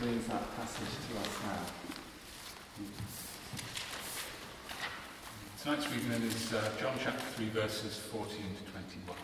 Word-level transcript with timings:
brings 0.00 0.26
that 0.26 0.56
passage 0.56 0.88
to 1.08 1.18
us 1.18 1.38
now. 1.46 1.58
Tonight's 5.62 5.90
reading 5.90 6.22
is 6.28 6.52
uh, 6.52 6.70
John 6.78 6.94
chapter 7.02 7.24
3, 7.36 7.48
verses 7.48 7.96
14 8.12 8.28
to 8.28 8.72
21. 8.72 9.16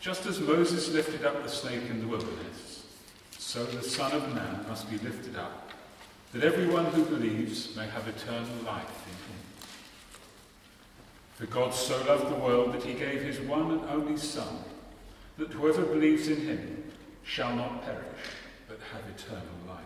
Just 0.00 0.24
as 0.24 0.40
Moses 0.40 0.88
lifted 0.92 1.24
up 1.26 1.42
the 1.42 1.50
snake 1.50 1.82
in 1.90 2.00
the 2.00 2.06
wilderness, 2.06 2.86
so 3.38 3.64
the 3.64 3.82
Son 3.82 4.12
of 4.12 4.34
Man 4.34 4.64
must 4.68 4.90
be 4.90 4.96
lifted 4.98 5.36
up, 5.36 5.70
that 6.32 6.42
everyone 6.42 6.86
who 6.86 7.04
believes 7.04 7.76
may 7.76 7.86
have 7.88 8.08
eternal 8.08 8.64
life 8.64 9.06
in 9.06 9.34
him. 9.34 9.42
For 11.34 11.46
God 11.46 11.74
so 11.74 12.02
loved 12.06 12.30
the 12.30 12.40
world 12.40 12.72
that 12.72 12.84
he 12.84 12.94
gave 12.94 13.20
his 13.20 13.38
one 13.40 13.70
and 13.70 13.84
only 13.90 14.16
Son, 14.16 14.64
that 15.36 15.52
whoever 15.52 15.82
believes 15.82 16.28
in 16.28 16.40
him 16.40 16.81
shall 17.24 17.54
not 17.54 17.84
perish, 17.84 18.02
but 18.68 18.78
have 18.92 19.02
eternal 19.14 19.42
life. 19.68 19.78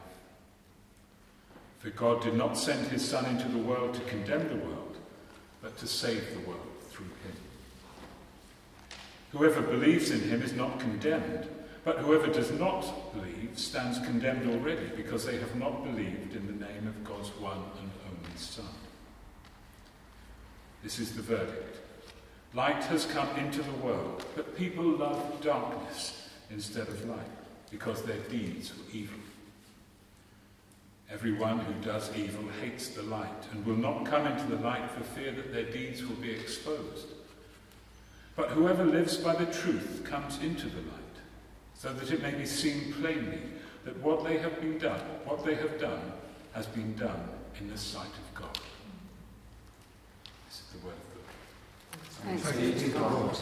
For 1.79 1.91
God 1.91 2.23
did 2.23 2.35
not 2.35 2.57
send 2.57 2.87
his 2.89 3.07
Son 3.07 3.25
into 3.27 3.49
the 3.49 3.59
world 3.59 3.95
to 3.95 4.01
condemn 4.01 4.49
the 4.49 4.65
world, 4.67 4.97
but 5.63 5.77
to 5.79 5.87
save 5.87 6.35
the 6.35 6.49
world 6.49 6.67
through 6.91 7.07
him. 7.07 7.37
Whoever 9.33 9.61
believes 9.61 10.11
in 10.11 10.21
him 10.21 10.43
is 10.43 10.53
not 10.53 10.81
condemned, 10.81 11.49
but 11.85 11.99
whoever 11.99 12.27
does 12.27 12.51
not 12.53 13.13
believe 13.13 13.51
stands 13.55 13.99
condemned 14.01 14.51
already, 14.51 14.87
because 14.97 15.25
they 15.25 15.39
have 15.39 15.55
not 15.57 15.85
believed 15.85 16.35
in 16.35 16.47
the 16.47 16.67
name 16.67 16.87
of 16.89 17.05
God's 17.05 17.29
one 17.39 17.63
and 17.79 17.91
only 18.09 18.37
Son. 18.37 18.65
This 20.83 20.99
is 20.99 21.15
the 21.15 21.23
verdict. 21.23 21.79
Light 22.55 22.83
has 22.85 23.07
come 23.07 23.29
into 23.37 23.63
the 23.63 23.73
world, 23.73 24.25
but 24.35 24.57
people 24.57 24.85
love 24.85 25.41
darkness 25.43 26.26
instead 26.51 26.89
of 26.89 27.09
light, 27.09 27.19
because 27.71 28.03
their 28.03 28.19
deeds 28.29 28.73
were 28.77 28.85
evil. 28.93 29.19
Everyone 31.11 31.61
who 31.61 31.73
does 31.85 32.15
evil 32.17 32.49
hates 32.61 32.89
the 32.89 33.03
light 33.03 33.47
and 33.53 33.65
will 33.65 33.77
not 33.77 34.05
come 34.05 34.27
into 34.27 34.45
the 34.47 34.63
light 34.63 34.91
for 34.91 35.05
fear 35.05 35.33
that 35.33 35.53
their 35.53 35.71
deeds 35.71 36.03
will 36.03 36.17
be 36.17 36.33
exposed. 36.33 37.07
But 38.35 38.51
whoever 38.51 38.85
lives 38.85 39.17
by 39.17 39.35
the 39.37 39.47
truth 39.47 40.03
comes 40.05 40.43
into 40.43 40.69
the 40.69 40.81
light, 40.81 41.17
so 41.75 41.93
that 41.93 42.11
it 42.11 42.23
may 42.23 42.33
be 42.33 42.45
seen 42.45 42.93
plainly 42.95 43.41
that 43.85 43.97
what 44.03 44.25
they 44.25 44.39
have 44.39 44.61
been 44.61 44.79
done, 44.79 45.01
what 45.25 45.45
they 45.45 45.55
have 45.55 45.81
done, 45.81 46.13
has 46.53 46.67
been 46.67 46.95
done 46.97 47.29
in 47.61 47.71
the 47.71 47.79
sight 47.79 48.03
of 48.03 48.35
God. 48.35 48.59
This 50.49 50.61
is 50.61 50.67
the 50.73 50.87
word 50.87 50.95
of 50.95 51.15
God. 51.15 52.41
Thanks 52.41 52.53
be 52.53 52.91
to 52.91 52.99
God. 52.99 53.39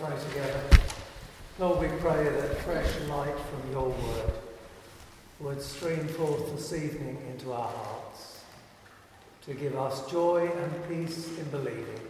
Pray 0.00 0.16
together. 0.28 0.60
Lord, 1.58 1.80
we 1.80 1.88
pray 1.98 2.24
that 2.24 2.58
fresh 2.58 3.00
light 3.08 3.34
from 3.38 3.70
your 3.70 3.88
word 3.88 4.32
would 5.40 5.62
stream 5.62 6.08
forth 6.08 6.50
this 6.54 6.72
evening 6.72 7.18
into 7.30 7.52
our 7.52 7.68
hearts 7.68 8.40
to 9.46 9.54
give 9.54 9.76
us 9.76 10.10
joy 10.10 10.50
and 10.50 10.88
peace 10.88 11.28
in 11.38 11.44
believing 11.50 12.00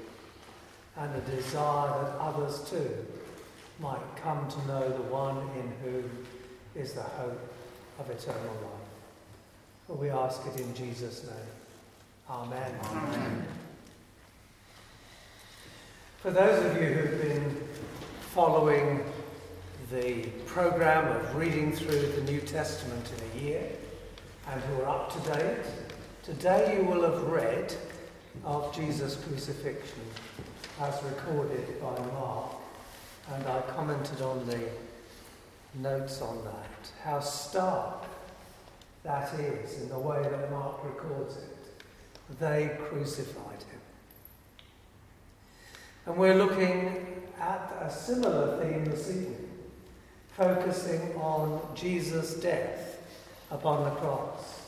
and 0.97 1.15
a 1.15 1.21
desire 1.31 2.05
that 2.05 2.17
others 2.19 2.71
too 2.71 3.05
might 3.81 4.01
come 4.23 4.48
to 4.48 4.67
know 4.67 4.89
the 4.89 5.03
one 5.03 5.37
in 5.59 5.73
whom 5.83 6.27
is 6.75 6.95
the 6.95 7.03
hope 7.03 7.55
of 7.98 8.09
eternal 8.09 8.41
life. 8.41 8.89
For 9.87 9.95
we 9.95 10.09
ask 10.11 10.41
it 10.47 10.61
in 10.61 10.75
Jesus' 10.75 11.25
name. 11.25 11.35
Amen. 12.31 12.73
Amen. 12.85 13.47
For 16.19 16.31
those 16.31 16.65
of 16.65 16.81
you 16.81 16.89
who've 16.89 17.21
been 17.21 17.64
following 18.35 19.01
the 19.93 20.25
program 20.45 21.07
of 21.17 21.36
reading 21.36 21.70
through 21.70 22.01
the 22.01 22.20
New 22.23 22.41
Testament 22.41 23.08
in 23.17 23.41
a 23.41 23.45
year 23.45 23.70
and 24.51 24.61
who 24.61 24.83
are 24.83 24.89
up 24.89 25.13
to 25.13 25.33
date, 25.33 25.64
today 26.25 26.77
you 26.77 26.85
will 26.85 27.03
have 27.03 27.23
read 27.29 27.73
of 28.45 28.75
Jesus' 28.75 29.14
crucifixion 29.14 30.03
as 30.81 31.01
recorded 31.05 31.81
by 31.81 31.97
Mark. 32.13 32.57
And 33.35 33.47
I 33.47 33.61
commented 33.69 34.20
on 34.20 34.45
the 34.48 34.58
notes 35.77 36.20
on 36.20 36.45
that, 36.45 36.91
how 37.05 37.20
stark 37.20 38.03
that 39.05 39.33
is 39.39 39.81
in 39.81 39.89
the 39.89 39.98
way 40.01 40.20
that 40.20 40.51
Mark 40.51 40.83
records 40.83 41.37
it. 41.37 42.41
They 42.41 42.77
crucified 42.89 43.63
him. 43.63 43.81
And 46.07 46.17
we're 46.17 46.35
looking 46.35 47.14
at 47.45 47.77
a 47.83 47.91
similar 47.91 48.59
theme 48.59 48.87
this 48.87 49.11
evening, 49.11 49.51
focusing 50.35 51.15
on 51.17 51.61
Jesus' 51.75 52.35
death 52.41 53.03
upon 53.51 53.85
the 53.85 53.91
cross. 53.97 54.63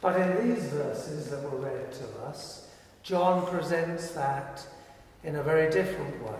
But 0.00 0.20
in 0.20 0.54
these 0.54 0.64
verses 0.66 1.30
that 1.30 1.42
were 1.42 1.58
read 1.58 1.92
to 1.92 2.04
us, 2.26 2.68
John 3.02 3.46
presents 3.46 4.10
that 4.12 4.64
in 5.24 5.36
a 5.36 5.42
very 5.42 5.70
different 5.70 6.22
way. 6.22 6.38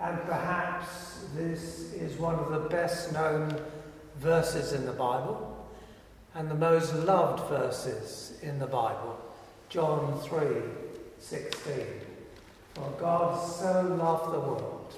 And 0.00 0.18
perhaps 0.22 1.26
this 1.34 1.92
is 1.92 2.18
one 2.18 2.36
of 2.36 2.50
the 2.50 2.68
best 2.70 3.12
known 3.12 3.54
verses 4.18 4.72
in 4.72 4.86
the 4.86 4.92
Bible 4.92 5.68
and 6.34 6.50
the 6.50 6.54
most 6.54 6.94
loved 6.94 7.48
verses 7.50 8.38
in 8.42 8.58
the 8.58 8.66
Bible. 8.66 9.20
John 9.68 10.18
3 10.22 10.46
16. 11.18 12.13
For 12.74 12.90
God 12.98 13.40
so 13.48 13.96
loved 13.98 14.34
the 14.34 14.40
world 14.40 14.94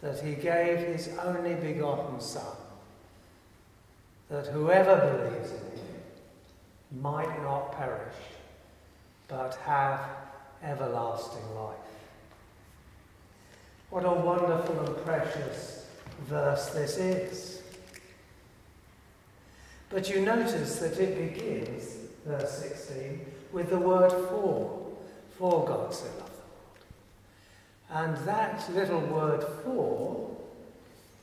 that 0.00 0.20
he 0.20 0.34
gave 0.34 0.78
his 0.78 1.08
only 1.22 1.54
begotten 1.54 2.20
Son, 2.20 2.56
that 4.30 4.46
whoever 4.46 4.96
believes 4.96 5.50
in 5.50 5.78
him 5.78 7.02
might 7.02 7.42
not 7.42 7.76
perish, 7.76 8.14
but 9.28 9.56
have 9.64 10.00
everlasting 10.62 11.54
life. 11.56 11.76
What 13.90 14.04
a 14.04 14.12
wonderful 14.12 14.80
and 14.80 15.04
precious 15.04 15.86
verse 16.26 16.66
this 16.70 16.96
is. 16.96 17.62
But 19.88 20.10
you 20.10 20.20
notice 20.20 20.78
that 20.80 20.98
it 20.98 21.34
begins, 21.34 21.96
verse 22.26 22.58
16, 22.58 23.24
with 23.52 23.70
the 23.70 23.78
word 23.78 24.10
for. 24.28 24.80
For 25.38 25.64
God 25.64 25.92
so. 25.92 26.23
And 27.90 28.16
that 28.18 28.68
little 28.74 29.00
word 29.00 29.44
for 29.64 30.36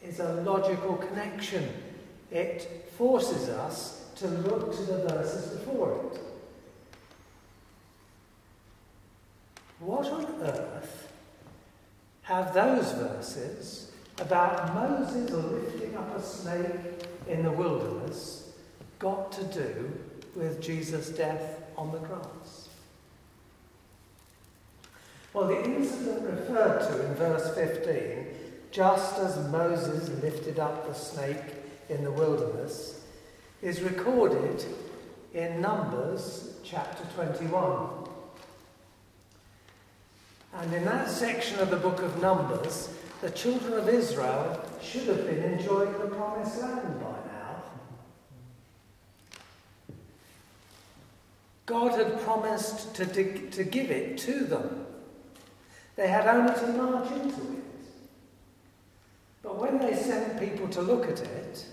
is 0.03 0.19
a 0.19 0.33
logical 0.41 0.95
connection. 0.95 1.67
It 2.31 2.91
forces 2.97 3.49
us 3.49 4.09
to 4.15 4.27
look 4.27 4.75
to 4.75 4.83
the 4.83 5.07
verses 5.07 5.57
before 5.57 6.11
it. 6.13 6.21
What 9.79 10.05
on 10.07 10.25
earth 10.43 11.11
have 12.21 12.53
those 12.53 12.91
verses 12.91 13.91
about 14.19 14.75
Moses 14.75 15.31
lifting 15.31 15.97
up 15.97 16.15
a 16.15 16.21
snake 16.21 17.07
in 17.27 17.43
the 17.43 17.51
wilderness 17.51 18.51
got 18.99 19.31
to 19.31 19.43
do 19.45 19.91
with 20.35 20.61
Jesus' 20.61 21.09
death 21.09 21.63
on 21.75 21.91
the 21.91 21.97
cross? 21.97 22.60
Well, 25.33 25.47
the 25.47 25.63
incident 25.63 26.23
referred 26.23 26.81
to 26.89 27.05
in 27.05 27.15
verse 27.15 27.55
15, 27.55 28.27
just 28.71 29.17
as 29.17 29.47
Moses 29.49 30.09
lifted 30.21 30.59
up 30.59 30.87
the 30.87 30.93
snake 30.93 31.37
in 31.87 32.03
the 32.03 32.11
wilderness, 32.11 33.05
is 33.61 33.81
recorded 33.81 34.65
in 35.33 35.61
Numbers 35.61 36.55
chapter 36.65 37.05
21. 37.15 37.89
And 40.53 40.73
in 40.73 40.83
that 40.83 41.09
section 41.09 41.59
of 41.59 41.69
the 41.69 41.77
book 41.77 42.01
of 42.01 42.21
Numbers, 42.21 42.89
the 43.21 43.29
children 43.29 43.73
of 43.73 43.87
Israel 43.87 44.67
should 44.81 45.07
have 45.07 45.25
been 45.25 45.43
enjoying 45.43 45.93
the 45.93 46.07
promised 46.07 46.59
land 46.59 46.99
by 46.99 47.15
now. 47.31 47.63
God 51.67 51.97
had 51.97 52.19
promised 52.21 52.93
to, 52.95 53.05
to 53.05 53.63
give 53.63 53.91
it 53.91 54.17
to 54.19 54.43
them. 54.43 54.87
They 56.01 56.07
had 56.07 56.25
only 56.25 56.51
to 56.55 56.67
march 56.69 57.11
into 57.11 57.41
it. 57.41 57.63
But 59.43 59.59
when 59.59 59.77
they 59.77 59.93
sent 59.93 60.39
people 60.39 60.67
to 60.69 60.81
look 60.81 61.05
at 61.07 61.21
it, 61.21 61.63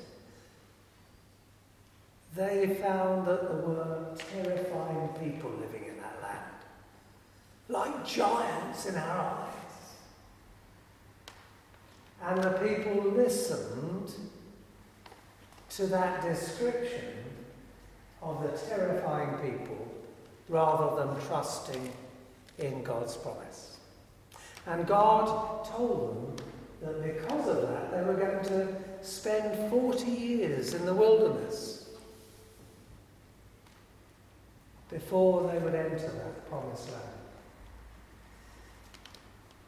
they 2.36 2.76
found 2.78 3.26
that 3.26 3.48
there 3.48 3.62
were 3.62 4.14
terrifying 4.30 5.08
people 5.18 5.48
living 5.52 5.88
in 5.88 5.96
that 5.96 6.20
land, 6.20 6.58
like 7.68 8.06
giants 8.06 8.84
in 8.84 8.96
our 8.96 9.46
eyes. 9.46 9.94
And 12.22 12.44
the 12.44 12.50
people 12.50 13.10
listened 13.12 14.12
to 15.70 15.86
that 15.86 16.20
description 16.20 17.24
of 18.20 18.42
the 18.42 18.58
terrifying 18.58 19.38
people 19.38 19.90
rather 20.50 21.02
than 21.02 21.18
trusting 21.28 21.90
in 22.58 22.82
God's 22.82 23.16
promise. 23.16 23.77
And 24.68 24.86
God 24.86 25.64
told 25.64 26.36
them 26.38 26.46
that 26.82 27.02
because 27.02 27.48
of 27.48 27.62
that, 27.68 27.90
they 27.90 28.02
were 28.02 28.14
going 28.14 28.44
to 28.44 28.68
spend 29.00 29.70
40 29.70 30.10
years 30.10 30.74
in 30.74 30.84
the 30.84 30.94
wilderness 30.94 31.88
before 34.90 35.50
they 35.50 35.58
would 35.58 35.74
enter 35.74 35.96
that 35.96 36.50
promised 36.50 36.90
land. 36.90 37.02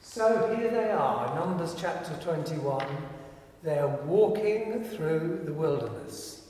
So 0.03 0.55
here 0.55 0.71
they 0.71 0.91
are, 0.91 1.35
Numbers 1.35 1.75
chapter 1.79 2.13
21. 2.23 2.85
They're 3.63 3.87
walking 3.87 4.85
through 4.85 5.43
the 5.45 5.53
wilderness. 5.53 6.49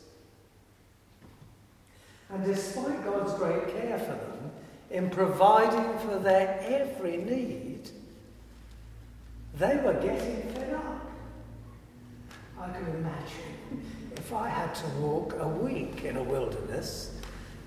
And 2.31 2.45
despite 2.45 3.05
God's 3.05 3.35
great 3.35 3.69
care 3.77 3.99
for 3.99 4.07
them 4.07 4.51
in 4.91 5.09
providing 5.09 5.99
for 5.99 6.19
their 6.19 6.59
every 6.63 7.19
need, 7.19 7.70
they 9.61 9.77
were 9.77 9.93
getting 9.93 10.41
fed 10.55 10.73
up. 10.73 11.11
I 12.59 12.71
can 12.71 12.87
imagine 12.87 13.85
if 14.17 14.33
I 14.33 14.49
had 14.49 14.75
to 14.77 14.87
walk 14.99 15.37
a 15.39 15.47
week 15.49 16.05
in 16.05 16.17
a 16.17 16.23
wilderness 16.23 17.15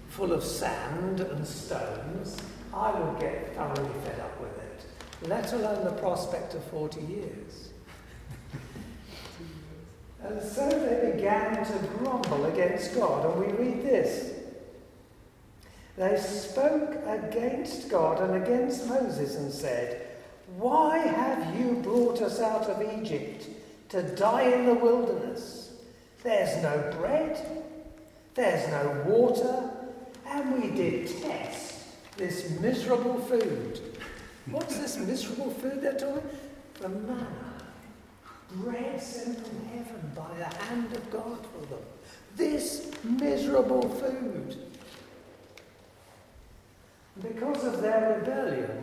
full 0.10 0.34
of 0.34 0.44
sand 0.44 1.20
and 1.20 1.48
stones, 1.48 2.38
I 2.74 3.00
would 3.00 3.20
get 3.20 3.56
thoroughly 3.56 3.92
fed 4.06 4.20
up 4.22 4.42
with 4.42 4.58
it, 4.58 5.28
let 5.30 5.54
alone 5.54 5.84
the 5.86 5.92
prospect 5.92 6.56
of 6.56 6.64
40 6.66 7.02
years. 7.02 7.70
and 10.24 10.42
so 10.42 10.68
they 10.68 11.12
began 11.12 11.64
to 11.64 11.88
grumble 12.00 12.46
against 12.46 12.96
God, 12.96 13.24
and 13.24 13.40
we 13.40 13.54
read 13.54 13.84
this. 13.84 14.34
They 15.96 16.18
spoke 16.18 16.98
against 17.06 17.88
God 17.88 18.20
and 18.20 18.44
against 18.44 18.88
Moses 18.88 19.36
and 19.36 19.52
said, 19.52 20.13
Why 20.58 21.00
have 21.00 21.60
you 21.60 21.76
brought 21.82 22.22
us 22.22 22.40
out 22.40 22.70
of 22.70 22.82
Egypt 23.02 23.48
to 23.90 24.04
die 24.16 24.44
in 24.44 24.66
the 24.68 24.74
wilderness? 24.74 25.74
There's 26.22 26.62
no 26.62 26.94
bread, 26.98 27.38
there's 28.36 28.68
no 28.70 29.04
water, 29.06 29.72
and 30.28 30.62
we 30.62 30.70
detest 30.70 31.84
this 32.18 32.60
miserable 32.60 33.20
food. 33.20 33.80
What's 34.46 34.78
this 34.78 34.98
miserable 34.98 35.52
food 35.52 35.82
they're 35.82 35.98
talking? 35.98 36.30
The 36.80 36.90
manna. 36.90 37.28
Bread 38.52 39.02
sent 39.02 39.46
from 39.48 39.66
heaven 39.68 40.12
by 40.16 40.38
the 40.38 40.46
hand 40.46 40.94
of 40.96 41.12
God 41.12 41.40
for 41.48 41.66
them. 41.68 41.84
This 42.36 42.92
miserable 43.04 43.90
food. 43.90 44.58
Because 47.22 47.64
of 47.64 47.82
their 47.82 48.20
rebellion, 48.20 48.83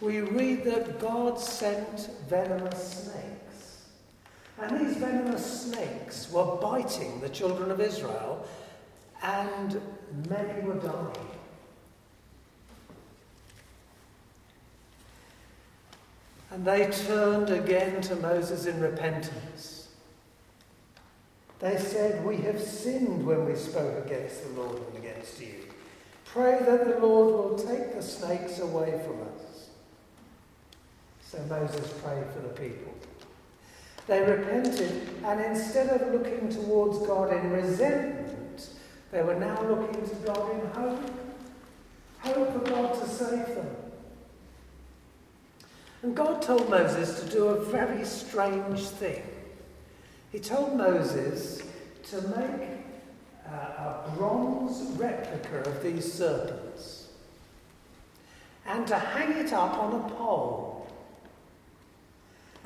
we 0.00 0.20
read 0.20 0.64
that 0.64 0.98
God 0.98 1.38
sent 1.38 2.10
venomous 2.28 3.04
snakes. 3.04 3.86
And 4.60 4.80
these 4.80 4.96
venomous 4.96 5.62
snakes 5.62 6.30
were 6.30 6.56
biting 6.56 7.20
the 7.20 7.28
children 7.28 7.70
of 7.70 7.80
Israel, 7.80 8.46
and 9.22 9.80
many 10.28 10.62
were 10.62 10.74
dying. 10.74 11.28
And 16.50 16.64
they 16.64 16.90
turned 16.90 17.50
again 17.50 18.02
to 18.02 18.16
Moses 18.16 18.66
in 18.66 18.80
repentance. 18.80 19.88
They 21.60 21.78
said, 21.78 22.24
We 22.24 22.38
have 22.38 22.60
sinned 22.60 23.24
when 23.24 23.44
we 23.44 23.54
spoke 23.54 24.04
against 24.04 24.42
the 24.42 24.60
Lord 24.60 24.82
and 24.88 24.96
against 24.96 25.40
you. 25.40 25.54
Pray 26.24 26.58
that 26.60 26.86
the 26.86 27.06
Lord 27.06 27.34
will 27.34 27.58
take 27.58 27.94
the 27.94 28.02
snakes 28.02 28.58
away 28.60 29.00
from 29.04 29.22
us. 29.22 29.49
So 31.30 31.38
Moses 31.48 31.92
prayed 32.02 32.24
for 32.34 32.40
the 32.40 32.48
people. 32.48 32.92
They 34.08 34.20
repented, 34.20 35.08
and 35.24 35.40
instead 35.40 35.88
of 35.90 36.12
looking 36.12 36.48
towards 36.48 36.98
God 37.06 37.32
in 37.32 37.52
resentment, 37.52 38.68
they 39.12 39.22
were 39.22 39.36
now 39.36 39.62
looking 39.62 40.08
to 40.08 40.14
God 40.26 40.50
in 40.52 40.66
hope. 40.70 41.10
Hope 42.18 42.52
for 42.52 42.70
God 42.70 43.00
to 43.00 43.08
save 43.08 43.46
them. 43.54 43.76
And 46.02 46.16
God 46.16 46.42
told 46.42 46.68
Moses 46.68 47.22
to 47.22 47.30
do 47.30 47.44
a 47.44 47.64
very 47.64 48.04
strange 48.04 48.80
thing. 48.80 49.22
He 50.32 50.40
told 50.40 50.76
Moses 50.76 51.62
to 52.10 52.22
make 52.22 52.70
uh, 53.48 53.52
a 53.52 54.12
bronze 54.16 54.98
replica 54.98 55.70
of 55.70 55.80
these 55.80 56.12
serpents 56.12 57.10
and 58.66 58.84
to 58.88 58.98
hang 58.98 59.30
it 59.36 59.52
up 59.52 59.78
on 59.78 59.94
a 59.94 60.14
pole. 60.14 60.69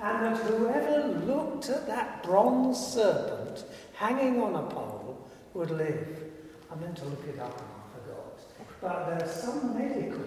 And 0.04 0.22
that 0.22 0.36
whoever 0.36 1.08
looked 1.24 1.70
at 1.70 1.86
that 1.86 2.22
bronze 2.22 2.78
serpent 2.78 3.64
hanging 3.94 4.38
on 4.42 4.54
a 4.54 4.62
pole 4.68 5.26
would 5.54 5.70
live. 5.70 6.24
I 6.70 6.74
meant 6.74 6.98
to 6.98 7.06
look 7.06 7.26
it 7.26 7.38
up 7.38 7.58
and 7.58 7.66
I 7.66 7.98
forgot. 7.98 8.38
But 8.82 9.06
there 9.06 9.26
are 9.26 9.32
some 9.32 9.78
medical 9.78 10.20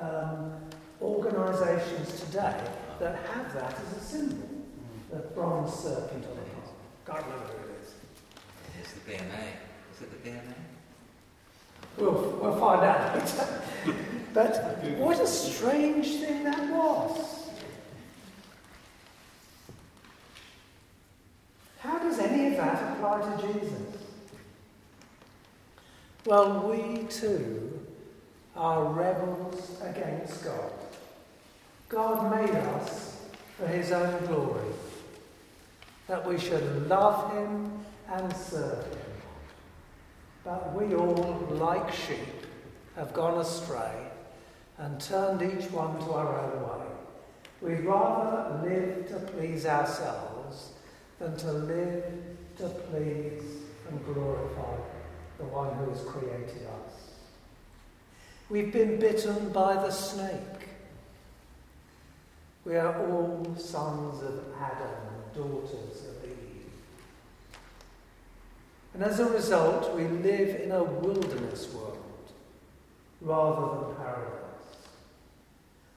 um, 0.00 0.54
organisations 1.00 2.18
today 2.18 2.64
that 2.98 3.24
have 3.32 3.54
that 3.54 3.78
as 3.78 3.96
a 3.96 4.00
symbol. 4.00 4.48
The 5.12 5.18
bronze 5.18 5.72
serpent 5.72 6.24
on 6.24 6.32
a 6.32 6.34
pole. 6.34 6.74
Can't 7.06 7.24
remember 7.24 7.46
who 7.46 7.68
it 7.68 7.80
is. 7.80 7.94
It's 8.80 8.92
the 8.94 9.12
BMA. 9.12 9.44
Is 9.94 10.02
it 10.02 10.24
the 10.24 10.30
BMA? 10.30 10.54
We'll, 11.96 12.38
we'll 12.42 12.58
find 12.58 12.82
out 12.82 13.14
later. 13.14 13.62
but 14.34 14.82
what 14.96 15.20
a 15.20 15.26
strange 15.28 16.08
thing 16.08 16.42
that 16.42 16.72
was. 16.72 17.42
How 21.82 21.91
does 22.02 22.18
any 22.18 22.48
of 22.48 22.56
that 22.56 22.92
apply 22.92 23.20
to 23.20 23.52
Jesus? 23.52 23.72
Well, 26.24 26.68
we 26.68 27.04
too 27.04 27.86
are 28.56 28.84
rebels 28.84 29.80
against 29.82 30.44
God. 30.44 30.72
God 31.88 32.30
made 32.34 32.54
us 32.54 33.22
for 33.58 33.66
his 33.66 33.92
own 33.92 34.24
glory, 34.26 34.72
that 36.06 36.26
we 36.26 36.38
should 36.38 36.88
love 36.88 37.32
him 37.32 37.72
and 38.08 38.36
serve 38.36 38.86
him. 38.86 38.98
But 40.44 40.72
we 40.74 40.94
all, 40.94 41.46
like 41.50 41.92
sheep, 41.92 42.46
have 42.96 43.12
gone 43.12 43.40
astray 43.40 44.08
and 44.78 45.00
turned 45.00 45.42
each 45.42 45.70
one 45.70 45.98
to 45.98 46.12
our 46.12 46.40
own 46.40 46.62
way. 46.62 46.86
We'd 47.60 47.84
rather 47.84 48.60
live 48.66 49.08
to 49.08 49.18
please 49.32 49.66
ourselves 49.66 50.31
than 51.22 51.36
to 51.36 51.52
live 51.52 52.04
to 52.58 52.68
please 52.68 53.44
and 53.88 54.04
glorify 54.04 54.76
the 55.38 55.44
one 55.44 55.72
who 55.76 55.90
has 55.90 56.02
created 56.02 56.66
us. 56.66 57.12
We've 58.50 58.72
been 58.72 58.98
bitten 58.98 59.50
by 59.50 59.74
the 59.74 59.90
snake. 59.90 60.68
We 62.64 62.76
are 62.76 63.08
all 63.08 63.54
sons 63.56 64.20
of 64.22 64.40
Adam 64.60 64.96
and 65.14 65.34
daughters 65.34 66.02
of 66.08 66.24
Eve. 66.24 66.66
And 68.94 69.04
as 69.04 69.20
a 69.20 69.26
result, 69.26 69.94
we 69.94 70.08
live 70.08 70.60
in 70.60 70.72
a 70.72 70.82
wilderness 70.82 71.72
world 71.72 71.98
rather 73.20 73.86
than 73.86 73.94
paradise. 73.96 74.42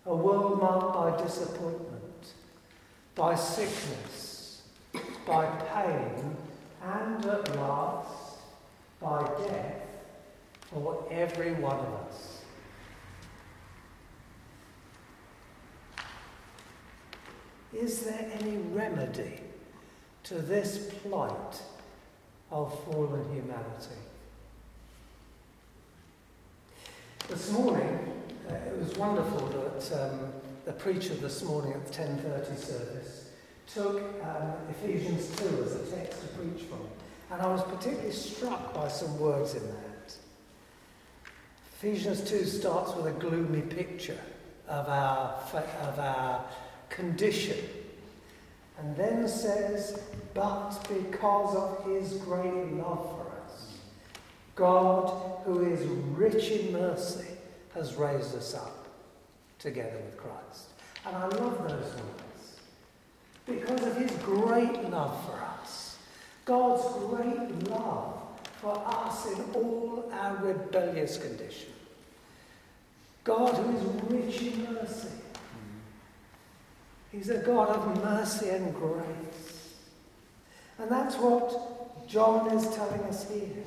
A 0.06 0.16
world 0.16 0.62
marked 0.62 0.94
by 0.94 1.24
disappointment, 1.24 2.34
by 3.16 3.34
sickness, 3.34 4.25
by 5.26 5.46
pain, 5.74 6.36
and 6.84 7.26
at 7.26 7.56
last, 7.58 8.40
by 9.02 9.24
death 9.48 9.82
for 10.72 11.06
every 11.10 11.54
one 11.54 11.78
of 11.78 11.94
us. 12.08 12.42
Is 17.74 18.02
there 18.02 18.32
any 18.40 18.58
remedy 18.58 19.42
to 20.24 20.36
this 20.36 20.92
plight 21.02 21.62
of 22.52 22.84
fallen 22.86 23.26
humanity? 23.34 24.00
This 27.28 27.52
morning, 27.52 28.00
uh, 28.50 28.54
it 28.54 28.78
was 28.78 28.96
wonderful 28.98 29.48
that 29.48 30.12
um, 30.12 30.20
the 30.66 30.72
preacher 30.74 31.16
this 31.16 31.44
morning 31.44 31.74
at 31.74 31.86
the 31.86 31.94
10.30 31.94 32.58
service 32.58 33.25
took 33.74 34.02
um, 34.24 34.54
Ephesians 34.70 35.30
2 35.38 35.64
as 35.64 35.76
a 35.76 35.96
text 35.96 36.22
to 36.22 36.28
preach 36.30 36.64
from. 36.64 36.82
And 37.32 37.42
I 37.42 37.48
was 37.48 37.64
particularly 37.64 38.12
struck 38.12 38.74
by 38.74 38.88
some 38.88 39.20
words 39.20 39.56
in 39.56 39.66
that. 39.68 40.16
Ephesians 41.74 42.30
2 42.30 42.46
starts 42.46 42.96
with 42.96 43.08
a 43.08 43.20
gloomy 43.20 43.62
picture 43.62 44.20
of 44.68 44.88
our, 44.88 45.36
of 45.82 46.00
our 46.00 46.46
condition. 46.90 47.58
And 48.78 48.96
then 48.96 49.28
says, 49.28 50.00
but 50.34 50.72
because 50.88 51.56
of 51.56 51.86
his 51.86 52.14
great 52.18 52.74
love 52.74 53.10
for 53.12 53.32
us, 53.46 53.78
God, 54.56 55.44
who 55.46 55.66
is 55.66 55.86
rich 55.86 56.50
in 56.52 56.74
mercy, 56.74 57.28
has 57.74 57.96
raised 57.96 58.36
us 58.36 58.54
up 58.54 58.88
together 59.60 59.98
with 60.06 60.18
Christ. 60.18 60.70
And 61.06 61.16
I 61.16 61.28
love 61.28 61.58
those 61.68 61.70
words 61.70 62.35
because 63.46 63.84
of 63.86 63.96
his 63.98 64.12
great 64.24 64.90
love 64.90 65.24
for 65.26 65.42
us. 65.62 65.98
God's 66.46 66.84
great 67.06 67.70
love 67.70 68.18
for 68.62 68.82
us 68.86 69.28
in 69.32 69.42
all 69.54 70.10
our 70.12 70.36
rebellious 70.38 71.18
condition. 71.18 71.70
God 73.24 73.56
who 73.56 73.76
is 73.76 74.36
rich 74.36 74.42
in 74.42 74.74
mercy. 74.74 75.10
He's 77.12 77.30
a 77.30 77.40
God 77.40 77.70
of 77.70 78.04
mercy 78.04 78.50
and 78.50 78.74
grace. 78.76 79.74
And 80.78 80.92
that's 80.92 81.16
what 81.16 82.08
John 82.08 82.52
is 82.52 82.76
telling 82.76 83.02
us 83.02 83.30
here. 83.30 83.64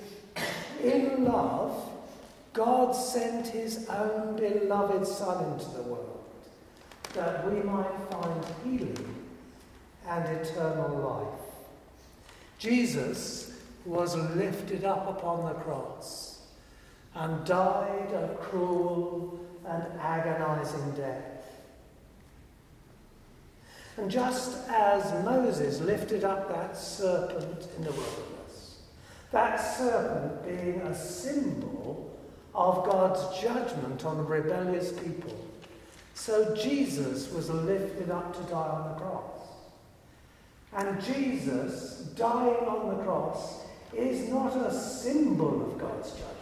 In 0.82 1.24
love, 1.24 1.90
God 2.52 2.92
sent 2.92 3.48
his 3.48 3.88
own 3.88 4.36
beloved 4.36 5.06
Son 5.06 5.52
into 5.52 5.70
the 5.70 5.82
world 5.82 6.24
that 7.14 7.50
we 7.50 7.62
might 7.62 7.90
find 8.10 8.44
healing 8.64 9.17
and 10.08 10.24
eternal 10.38 10.98
life. 10.98 11.44
Jesus 12.58 13.52
was 13.84 14.16
lifted 14.16 14.84
up 14.84 15.08
upon 15.08 15.44
the 15.44 15.60
cross 15.60 16.40
and 17.14 17.44
died 17.44 18.12
a 18.12 18.34
cruel 18.40 19.40
and 19.66 19.84
agonizing 20.00 20.90
death. 20.92 21.38
And 23.96 24.10
just 24.10 24.68
as 24.68 25.24
Moses 25.24 25.80
lifted 25.80 26.22
up 26.22 26.48
that 26.48 26.76
serpent 26.76 27.66
in 27.76 27.84
the 27.84 27.90
wilderness, 27.90 28.78
that 29.32 29.56
serpent 29.56 30.44
being 30.44 30.80
a 30.82 30.96
symbol 30.96 32.16
of 32.54 32.84
God's 32.84 33.40
judgment 33.40 34.04
on 34.04 34.24
rebellious 34.24 34.92
people, 34.92 35.36
so 36.14 36.54
Jesus 36.54 37.30
was 37.32 37.50
lifted 37.50 38.10
up 38.10 38.34
to 38.34 38.50
die 38.50 38.56
on 38.56 38.92
the 38.92 39.00
cross. 39.00 39.37
And 40.74 41.02
Jesus 41.02 42.12
dying 42.16 42.66
on 42.66 42.96
the 42.96 43.02
cross 43.04 43.62
is 43.96 44.28
not 44.28 44.54
a 44.56 44.72
symbol 44.72 45.70
of 45.72 45.78
God's 45.78 46.10
judgment. 46.10 46.34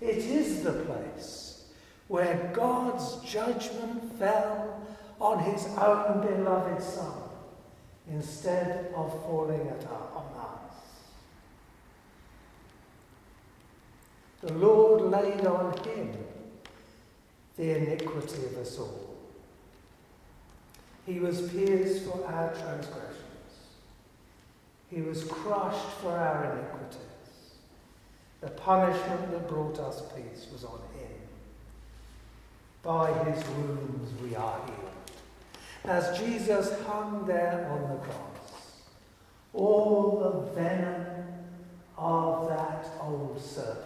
It 0.00 0.18
is 0.18 0.62
the 0.62 0.72
place 0.72 1.64
where 2.08 2.50
God's 2.54 3.16
judgment 3.30 4.18
fell 4.18 4.82
on 5.20 5.42
his 5.44 5.66
own 5.78 6.26
beloved 6.26 6.82
Son 6.82 7.22
instead 8.10 8.92
of 8.94 9.12
falling 9.22 9.66
at 9.68 9.86
our, 9.86 10.08
on 10.14 10.26
us. 10.38 10.74
The 14.42 14.52
Lord 14.52 15.10
laid 15.10 15.46
on 15.46 15.72
him 15.84 16.12
the 17.56 17.76
iniquity 17.76 18.46
of 18.46 18.58
us 18.58 18.78
all. 18.78 19.13
He 21.06 21.18
was 21.18 21.50
pierced 21.50 22.04
for 22.04 22.24
our 22.26 22.54
transgressions. 22.54 23.24
He 24.90 25.02
was 25.02 25.24
crushed 25.24 25.90
for 26.00 26.12
our 26.12 26.52
iniquities. 26.52 27.00
The 28.40 28.50
punishment 28.50 29.30
that 29.30 29.48
brought 29.48 29.78
us 29.78 30.02
peace 30.14 30.46
was 30.52 30.64
on 30.64 30.78
him. 30.94 31.10
By 32.82 33.12
his 33.24 33.46
wounds 33.48 34.10
we 34.22 34.34
are 34.34 34.60
healed. 34.66 34.90
As 35.84 36.18
Jesus 36.18 36.80
hung 36.86 37.26
there 37.26 37.68
on 37.70 37.82
the 37.82 38.04
cross, 38.04 38.82
all 39.52 40.20
the 40.20 40.60
venom 40.60 41.06
of 41.98 42.48
that 42.48 42.86
old 43.00 43.40
serpent 43.42 43.84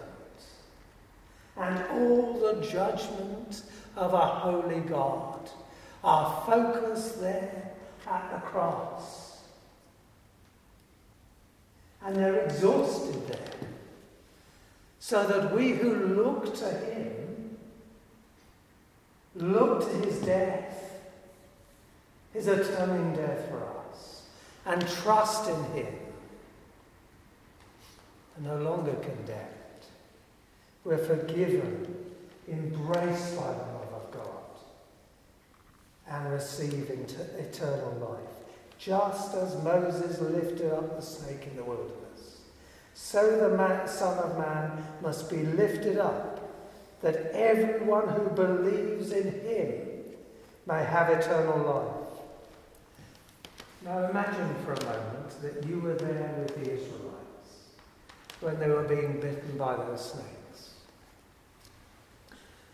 and 1.57 1.85
all 1.91 2.35
the 2.35 2.65
judgment 2.65 3.63
of 3.97 4.15
a 4.15 4.19
holy 4.19 4.81
God 4.81 5.28
are 6.03 6.45
focused 6.47 7.21
there 7.21 7.73
at 8.07 8.31
the 8.33 8.39
cross. 8.47 9.43
And 12.03 12.17
they're 12.17 12.45
exhausted 12.45 13.27
there. 13.29 13.69
So 15.01 15.27
that 15.27 15.55
we 15.55 15.73
who 15.73 15.95
look 15.95 16.55
to 16.57 16.71
him 16.71 17.19
look 19.41 19.81
to 19.81 20.07
his 20.07 20.21
death, 20.21 21.01
his 22.33 22.47
atoning 22.47 23.15
death 23.15 23.49
for 23.49 23.65
us, 23.91 24.23
and 24.67 24.87
trust 24.89 25.49
in 25.49 25.65
him, 25.73 25.95
are 28.37 28.57
no 28.57 28.63
longer 28.63 28.93
condemned. 28.95 29.47
We're 30.85 30.99
forgiven, 30.99 32.13
embraced 32.49 33.37
by 33.37 33.53
the 33.53 33.59
God, 33.59 33.78
and 36.11 36.33
receiving 36.33 37.07
eternal 37.39 37.93
life, 38.01 38.35
just 38.79 39.35
as 39.35 39.63
Moses 39.63 40.21
lifted 40.21 40.73
up 40.73 40.97
the 40.97 41.03
snake 41.03 41.47
in 41.47 41.57
the 41.57 41.65
wilderness. 41.65 42.41
So 42.95 43.49
the 43.49 43.57
man, 43.57 43.87
Son 43.87 44.19
of 44.19 44.39
Man 44.39 44.85
must 45.03 45.31
be 45.31 45.39
lifted 45.39 45.99
up, 45.99 46.35
that 47.03 47.33
everyone 47.33 48.09
who 48.09 48.29
believes 48.31 49.13
in 49.13 49.41
him 49.41 49.89
may 50.67 50.85
have 50.85 51.11
eternal 51.11 51.59
life. 51.59 52.09
Now 53.85 54.11
imagine 54.11 54.55
for 54.65 54.73
a 54.73 54.85
moment 54.85 55.43
that 55.43 55.65
you 55.67 55.79
were 55.79 55.95
there 55.95 56.35
with 56.39 56.55
the 56.57 56.73
Israelites 56.73 56.99
when 58.41 58.59
they 58.59 58.69
were 58.69 58.83
being 58.83 59.21
bitten 59.21 59.57
by 59.57 59.77
those 59.77 60.13
snakes. 60.13 60.75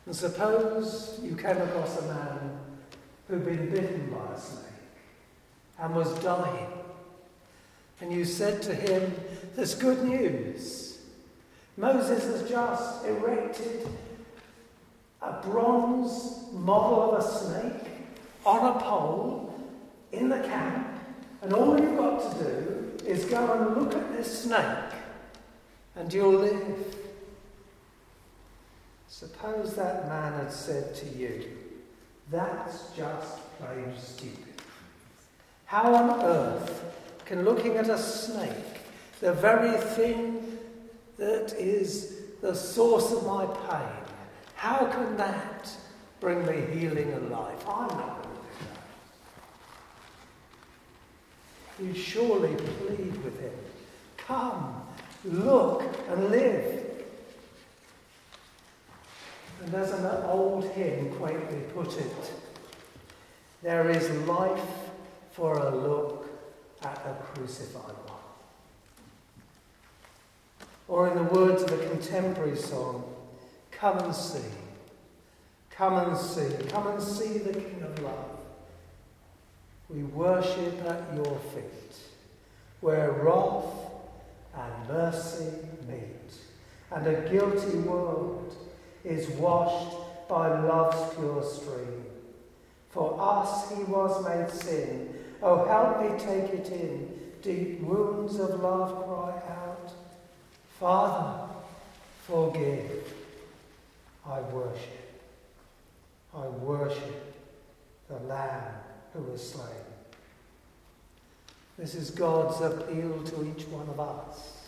And 0.07 0.17
suppose 0.17 1.21
you 1.23 1.37
came 1.37 1.59
across 1.59 1.99
a 1.99 2.03
man 2.03 2.59
who'd 3.29 3.45
been 3.45 3.71
bitten 3.71 4.11
by 4.11 4.35
a 4.35 4.41
snake 4.41 4.65
and 5.79 5.95
was 5.95 6.13
dying. 6.23 6.67
And 8.01 8.13
you 8.13 8.25
said 8.25 8.63
to 8.63 8.75
him, 8.75 9.15
There's 9.55 9.75
good 9.75 10.05
news. 10.05 10.99
Moses 11.77 12.25
has 12.25 12.49
just 12.49 13.05
erected 13.07 13.89
a 15.23 15.33
bronze 15.43 16.45
model 16.53 17.15
of 17.15 17.25
a 17.25 17.29
snake 17.29 17.91
on 18.45 18.77
a 18.77 18.81
pole 18.81 19.59
in 20.13 20.29
the 20.29 20.41
camp, 20.41 20.87
and 21.43 21.53
all 21.53 21.79
you've 21.81 21.97
got 21.97 22.39
to 22.39 22.45
do 22.45 23.07
is 23.07 23.25
go 23.25 23.53
and 23.53 23.83
look 23.83 23.95
at 23.95 24.17
this 24.17 24.45
snake, 24.45 24.93
and 25.97 26.13
you'll 26.13 26.33
live. 26.33 26.97
Suppose 29.09 29.75
that 29.75 30.09
man 30.09 30.35
had 30.35 30.53
said 30.53 30.95
to 30.97 31.07
you, 31.07 31.45
That's 32.31 32.91
just 32.97 33.59
plain 33.59 33.93
stupid. 33.99 34.63
How 35.67 35.95
on 35.95 36.23
earth 36.23 36.85
can 37.25 37.45
looking 37.45 37.77
at 37.77 37.89
a 37.89 37.99
snake, 37.99 38.81
the 39.21 39.33
very 39.33 39.77
thing 39.79 40.59
that 41.17 41.55
is 41.59 42.23
the 42.41 42.55
source 42.55 43.13
of 43.13 43.27
my 43.27 43.47
pain, 43.47 44.05
how 44.57 44.87
can 44.87 45.17
that 45.17 45.75
bring 46.21 46.45
me 46.47 46.61
healing 46.79 47.13
and 47.13 47.31
life? 47.31 47.69
I'm 47.69 47.89
not 47.89 48.23
going 48.23 48.37
to 48.37 48.41
do 48.41 48.67
that. 51.79 51.85
You 51.85 51.95
surely 51.95 52.55
plead 52.55 53.23
with 53.25 53.41
him. 53.41 53.53
Come, 54.17 54.83
look, 55.25 55.83
and 56.09 56.31
live. 56.31 56.84
And 59.65 59.75
as 59.77 59.93
an 59.93 60.05
old 60.27 60.67
hymn 60.73 61.11
quaintly 61.15 61.61
put 61.75 61.97
it, 61.99 62.33
there 63.63 63.89
is 63.89 64.11
life 64.27 64.61
for 65.33 65.57
a 65.57 65.75
look 65.75 66.29
at 66.83 67.03
the 67.03 67.25
crucified 67.25 67.97
one. 68.05 68.19
Or 70.87 71.09
in 71.09 71.17
the 71.17 71.33
words 71.33 71.63
of 71.63 71.73
a 71.73 71.89
contemporary 71.89 72.59
song, 72.59 73.05
come 73.71 73.99
and 74.01 74.15
see, 74.15 74.45
come 75.71 75.95
and 75.95 76.17
see, 76.19 76.69
come 76.69 76.89
and 76.89 77.03
see 77.03 77.39
the 77.39 77.55
King 77.55 77.83
of 77.83 78.03
Love. 78.03 78.37
We 79.89 80.03
worship 80.03 80.83
at 80.85 81.15
your 81.15 81.39
feet, 81.55 81.97
where 82.83 83.13
wrath 83.13 83.65
and 84.55 84.89
mercy 84.89 85.51
meet, 85.89 86.35
and 86.91 87.07
a 87.07 87.31
guilty 87.31 87.79
world 87.79 88.55
is 89.05 89.29
washed 89.31 89.97
by 90.29 90.49
love's 90.63 91.15
pure 91.15 91.43
stream. 91.43 92.05
For 92.91 93.17
us 93.21 93.71
he 93.71 93.85
was 93.85 94.25
made 94.25 94.51
sin. 94.51 95.15
Oh, 95.43 95.65
help 95.65 96.01
me 96.01 96.19
take 96.19 96.51
it 96.53 96.71
in. 96.71 97.21
Deep 97.43 97.81
wounds 97.81 98.39
of 98.39 98.61
love 98.61 99.05
cry 99.05 99.33
out. 99.53 99.93
Father, 100.81 101.53
forgive. 102.23 103.13
I 104.27 104.41
worship. 104.41 105.23
I 106.35 106.47
worship 106.47 107.35
the 108.09 108.19
Lamb 108.21 108.73
who 109.13 109.23
was 109.23 109.51
slain. 109.51 109.69
This 111.77 111.95
is 111.95 112.11
God's 112.11 112.61
appeal 112.61 113.23
to 113.25 113.53
each 113.53 113.67
one 113.69 113.89
of 113.89 114.01
us. 114.01 114.63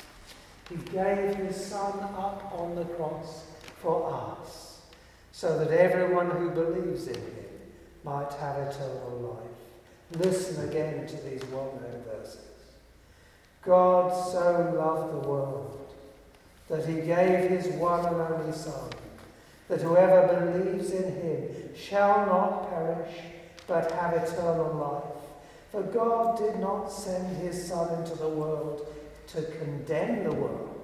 He 0.69 0.77
gave 0.77 1.37
his 1.37 1.57
Son 1.57 1.99
up 2.01 2.53
on 2.53 2.75
the 2.75 2.85
cross 2.85 3.45
for 3.79 4.41
us, 4.43 4.81
so 5.33 5.59
that 5.59 5.71
everyone 5.71 6.31
who 6.31 6.51
believes 6.51 7.07
in 7.07 7.15
him 7.15 7.47
might 8.05 8.33
have 8.35 8.57
eternal 8.57 9.41
life. 9.43 10.21
Listen 10.23 10.69
again 10.69 11.07
to 11.07 11.17
these 11.17 11.45
well 11.51 11.79
known 11.81 12.03
verses. 12.05 12.39
God 13.63 14.13
so 14.31 14.75
loved 14.79 15.13
the 15.13 15.29
world 15.29 15.95
that 16.69 16.87
he 16.87 17.01
gave 17.01 17.51
his 17.51 17.67
one 17.75 18.05
and 18.07 18.21
only 18.21 18.53
Son, 18.53 18.91
that 19.69 19.83
whoever 19.83 20.53
believes 20.53 20.91
in 20.93 21.13
him 21.21 21.75
shall 21.77 22.27
not 22.27 22.71
perish, 22.71 23.15
but 23.67 23.91
have 23.93 24.15
eternal 24.15 24.75
life. 24.75 25.23
For 25.73 25.83
God 25.83 26.39
did 26.39 26.61
not 26.61 26.87
send 26.87 27.37
his 27.39 27.69
Son 27.69 28.01
into 28.01 28.17
the 28.17 28.29
world 28.29 28.87
to 29.29 29.43
condemn 29.43 30.25
the 30.25 30.33
world, 30.33 30.76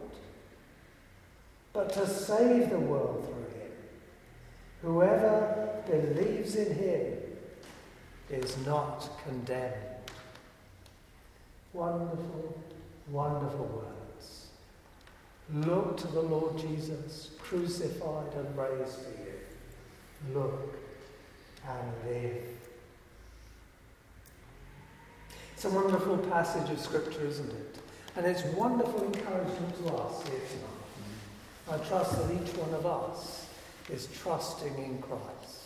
but 1.72 1.92
to 1.94 2.06
save 2.06 2.70
the 2.70 2.78
world 2.78 3.24
through 3.24 3.60
him. 3.60 3.72
Whoever 4.82 5.82
believes 5.86 6.56
in 6.56 6.74
him 6.74 7.18
is 8.30 8.56
not 8.66 9.08
condemned. 9.24 9.74
Wonderful, 11.72 12.62
wonderful 13.08 13.66
words. 13.66 14.48
Look 15.54 15.96
to 15.98 16.06
the 16.08 16.20
Lord 16.20 16.58
Jesus, 16.58 17.30
crucified 17.38 18.32
and 18.34 18.56
raised 18.56 18.98
for 18.98 19.10
you. 19.10 20.34
Look 20.34 20.74
and 21.66 21.92
live. 22.06 22.44
It's 25.54 25.64
a 25.64 25.70
wonderful 25.70 26.18
passage 26.18 26.70
of 26.70 26.80
Scripture, 26.80 27.26
isn't 27.26 27.50
it? 27.50 27.78
And 28.16 28.26
it's 28.26 28.44
wonderful 28.56 29.04
encouragement 29.04 29.86
to 29.86 29.94
us 29.94 30.22
here 30.24 30.40
tonight. 30.50 30.82
I 31.70 31.78
trust 31.78 32.16
that 32.16 32.34
each 32.34 32.54
one 32.56 32.74
of 32.74 32.86
us 32.86 33.46
is 33.90 34.08
trusting 34.20 34.74
in 34.78 35.00
Christ 35.00 35.62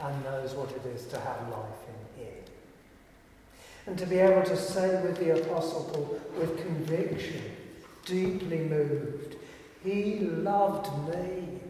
and 0.00 0.24
knows 0.24 0.54
what 0.54 0.70
it 0.70 0.86
is 0.86 1.06
to 1.06 1.18
have 1.18 1.48
life 1.48 1.82
in 1.88 2.24
Him. 2.24 2.34
And 3.86 3.98
to 3.98 4.06
be 4.06 4.18
able 4.18 4.42
to 4.44 4.56
say 4.56 5.02
with 5.02 5.18
the 5.18 5.40
Apostle 5.40 5.90
Paul, 5.92 6.20
with 6.38 6.58
conviction, 6.58 7.42
deeply 8.04 8.60
moved, 8.60 9.36
He 9.82 10.20
loved 10.20 10.88
me 11.08 11.60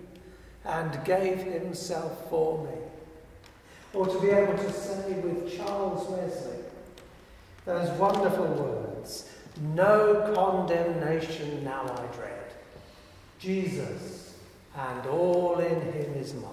and 0.64 1.04
gave 1.04 1.38
Himself 1.38 2.28
for 2.28 2.64
me. 2.64 2.78
Or 3.92 4.06
to 4.06 4.20
be 4.20 4.28
able 4.28 4.56
to 4.56 4.72
say 4.72 5.12
with 5.14 5.56
Charles 5.56 6.08
Wesley, 6.08 6.62
those 7.64 7.90
wonderful 7.98 8.46
words, 8.46 9.30
no 9.74 10.32
condemnation 10.34 11.64
now 11.64 11.82
I 11.82 12.14
dread. 12.14 12.39
Jesus 13.40 14.34
and 14.76 15.06
all 15.06 15.58
in 15.58 15.80
him 15.80 16.14
is 16.14 16.34
mine. 16.34 16.52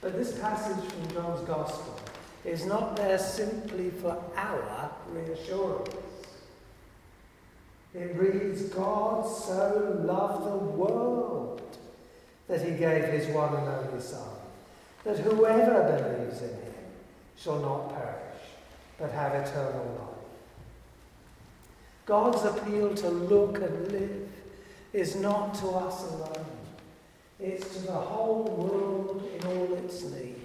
But 0.00 0.14
this 0.14 0.36
passage 0.38 0.90
from 0.90 1.12
John's 1.12 1.46
Gospel 1.46 2.00
is 2.44 2.66
not 2.66 2.96
there 2.96 3.18
simply 3.18 3.90
for 3.90 4.20
our 4.36 4.90
reassurance. 5.10 5.94
It 7.94 8.16
reads, 8.16 8.62
God 8.64 9.28
so 9.28 10.00
loved 10.02 10.46
the 10.46 10.56
world 10.56 11.78
that 12.48 12.62
he 12.62 12.76
gave 12.76 13.04
his 13.04 13.26
one 13.28 13.54
and 13.54 13.68
only 13.68 14.00
Son, 14.00 14.28
that 15.04 15.18
whoever 15.18 15.82
believes 15.84 16.40
in 16.42 16.48
him 16.48 16.74
shall 17.36 17.60
not 17.60 17.94
perish 17.94 18.22
but 18.98 19.10
have 19.10 19.34
eternal 19.34 19.98
life. 20.00 20.01
God's 22.06 22.44
appeal 22.44 22.94
to 22.94 23.08
look 23.08 23.58
and 23.58 23.92
live 23.92 24.28
is 24.92 25.16
not 25.16 25.54
to 25.56 25.68
us 25.68 26.02
alone. 26.04 26.46
It's 27.40 27.76
to 27.76 27.82
the 27.86 27.92
whole 27.92 28.44
world 28.44 29.28
in 29.34 29.46
all 29.46 29.74
its 29.84 30.02
need. 30.04 30.36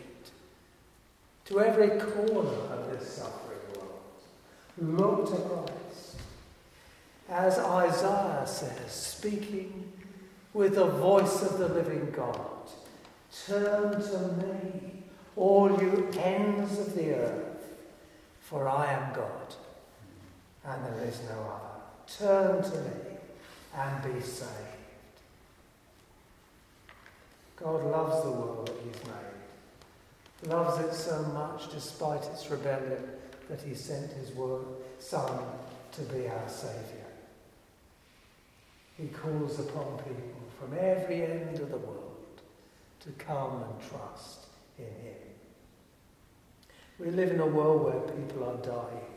To 1.46 1.62
every 1.62 2.00
corner 2.00 2.50
of 2.50 2.92
this 2.92 3.08
suffering 3.14 3.60
world. 3.76 4.02
Look 4.78 5.30
to 5.32 5.42
Christ. 5.42 6.18
As 7.30 7.60
Isaiah 7.60 8.44
says, 8.46 8.92
speaking 8.92 9.92
with 10.54 10.76
the 10.76 10.86
voice 10.86 11.44
of 11.44 11.60
the 11.60 11.68
living 11.70 12.12
God, 12.16 12.40
turn 13.46 13.92
to 14.02 14.46
me, 14.46 15.04
all 15.36 15.70
you 15.82 16.10
ends 16.18 16.80
of 16.80 16.96
the 16.96 17.14
earth 17.14 17.48
for 18.48 18.70
I 18.70 18.94
am 18.94 19.14
God, 19.14 19.56
and 20.68 20.86
there 20.86 21.08
is 21.08 21.22
no 21.24 21.40
other. 21.40 21.78
Turn 22.08 22.64
to 22.64 22.78
me 22.82 23.18
and 23.76 24.14
be 24.14 24.22
saved. 24.22 24.52
God 27.56 27.86
loves 27.86 28.24
the 28.24 28.32
world 28.32 28.68
that 28.68 28.76
He's 28.84 29.04
made, 29.06 30.54
loves 30.54 30.80
it 30.86 30.94
so 30.94 31.22
much 31.34 31.72
despite 31.72 32.24
its 32.26 32.50
rebellion 32.50 33.04
that 33.50 33.62
He 33.62 33.74
sent 33.74 34.12
His 34.12 34.32
word, 34.32 34.66
Son 35.00 35.42
to 35.94 36.02
be 36.02 36.28
our 36.28 36.50
Saviour. 36.50 37.08
He 38.98 39.08
calls 39.08 39.60
upon 39.60 39.98
people 40.00 40.42
from 40.60 40.78
every 40.78 41.24
end 41.24 41.60
of 41.60 41.70
the 41.72 41.78
world 41.78 42.42
to 43.02 43.10
come 43.12 43.64
and 43.64 43.90
trust 43.90 44.48
in 44.78 44.86
Him. 44.86 45.16
We 47.00 47.12
live 47.12 47.32
in 47.32 47.40
a 47.40 47.46
world 47.46 47.84
where 47.84 48.16
people 48.16 48.44
are 48.44 48.58
dying 48.58 49.17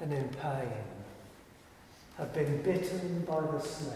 and 0.00 0.12
in 0.12 0.28
pain, 0.28 0.72
have 2.16 2.32
been 2.34 2.62
bitten 2.62 3.24
by 3.28 3.40
the 3.40 3.60
snake 3.60 3.92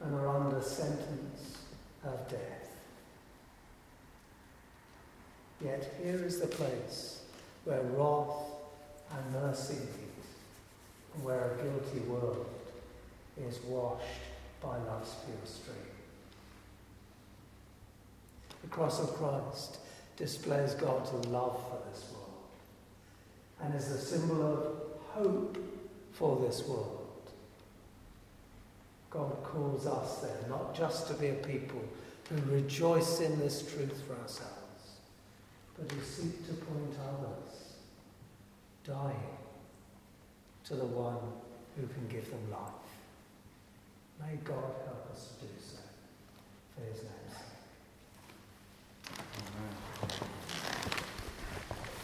and 0.00 0.14
are 0.14 0.28
under 0.28 0.62
sentence 0.62 1.58
of 2.04 2.28
death. 2.28 2.68
Yet 5.64 5.92
here 6.00 6.24
is 6.24 6.40
the 6.40 6.46
place 6.46 7.22
where 7.64 7.82
wrath 7.82 8.44
and 9.10 9.32
mercy 9.32 9.74
meet, 9.74 10.24
and 11.14 11.24
where 11.24 11.52
a 11.52 11.62
guilty 11.62 12.00
world 12.06 12.46
is 13.36 13.58
washed 13.62 14.04
by 14.62 14.76
love's 14.78 15.14
pure 15.24 15.36
stream. 15.44 15.76
The 18.62 18.68
cross 18.68 19.00
of 19.00 19.14
Christ 19.14 19.78
displays 20.16 20.74
God's 20.74 21.12
love 21.28 21.60
for 21.68 21.78
this 21.90 22.04
world 22.12 22.28
and 23.60 23.74
is 23.74 23.90
a 23.90 23.98
symbol 23.98 24.42
of 24.42 24.87
hope 25.18 25.58
for 26.12 26.38
this 26.46 26.66
world. 26.66 27.06
God 29.10 29.42
calls 29.42 29.86
us 29.86 30.18
then 30.18 30.50
not 30.50 30.76
just 30.76 31.08
to 31.08 31.14
be 31.14 31.28
a 31.28 31.34
people 31.34 31.82
who 32.28 32.36
rejoice 32.52 33.20
in 33.20 33.38
this 33.38 33.72
truth 33.72 34.02
for 34.06 34.12
ourselves, 34.20 34.98
but 35.78 35.90
who 35.90 36.02
seek 36.02 36.46
to 36.46 36.52
point 36.52 36.94
others, 37.02 37.72
dying, 38.84 39.16
to 40.64 40.74
the 40.74 40.84
one 40.84 41.16
who 41.76 41.86
can 41.86 42.06
give 42.08 42.30
them 42.30 42.50
life. 42.50 42.68
May 44.20 44.36
God 44.44 44.74
help 44.84 45.08
us 45.10 45.32
to 45.40 45.46
do 45.46 45.52
so 45.58 45.78
for 46.74 46.82
his 46.84 47.02
name's 47.02 47.34
sake. 47.34 47.44